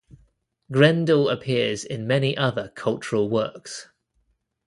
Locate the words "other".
2.35-2.71